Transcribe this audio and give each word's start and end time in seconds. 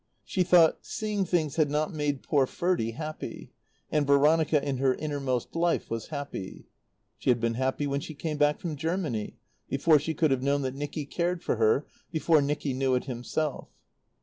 She 0.25 0.41
thought: 0.41 0.79
Seeing 0.83 1.25
things 1.25 1.57
had 1.57 1.69
not 1.69 1.93
made 1.93 2.23
poor 2.23 2.47
Ferdie 2.47 2.93
happy; 2.95 3.51
and 3.91 4.07
Veronica 4.07 4.59
in 4.67 4.77
her 4.77 4.95
innermost 4.95 5.55
life 5.55 5.91
was 5.91 6.07
happy. 6.07 6.65
She 7.19 7.29
had 7.29 7.39
been 7.39 7.53
happy 7.53 7.85
when 7.85 7.99
she 7.99 8.15
came 8.15 8.37
back 8.37 8.59
from 8.59 8.75
Germany, 8.77 9.37
before 9.69 9.99
she 9.99 10.15
could 10.15 10.31
have 10.31 10.41
known 10.41 10.63
that 10.63 10.73
Nicky 10.73 11.05
cared 11.05 11.43
for 11.43 11.57
her, 11.57 11.85
before 12.11 12.41
Nicky 12.41 12.73
knew 12.73 12.95
it 12.95 13.03
himself. 13.05 13.67